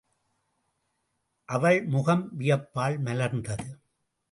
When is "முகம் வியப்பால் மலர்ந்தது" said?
1.85-3.67